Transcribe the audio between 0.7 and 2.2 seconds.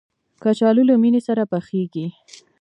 له مېنې سره پخېږي